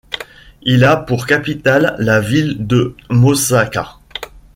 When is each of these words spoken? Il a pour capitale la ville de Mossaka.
Il 0.63 0.83
a 0.83 0.97
pour 0.97 1.27
capitale 1.27 1.95
la 1.99 2.19
ville 2.21 2.65
de 2.65 2.95
Mossaka. 3.11 3.97